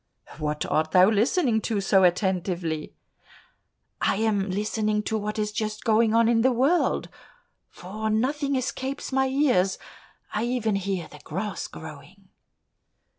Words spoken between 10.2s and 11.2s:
I even hear the